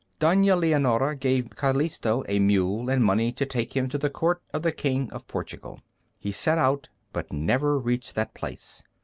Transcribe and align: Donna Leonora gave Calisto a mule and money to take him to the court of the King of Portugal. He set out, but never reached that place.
Donna 0.17 0.55
Leonora 0.55 1.15
gave 1.15 1.51
Calisto 1.55 2.23
a 2.27 2.39
mule 2.39 2.89
and 2.89 3.03
money 3.03 3.31
to 3.33 3.45
take 3.45 3.75
him 3.77 3.87
to 3.89 3.99
the 3.99 4.09
court 4.09 4.41
of 4.51 4.63
the 4.63 4.71
King 4.71 5.11
of 5.11 5.27
Portugal. 5.27 5.79
He 6.17 6.31
set 6.31 6.57
out, 6.57 6.89
but 7.13 7.31
never 7.31 7.77
reached 7.77 8.15
that 8.15 8.33
place. 8.33 8.83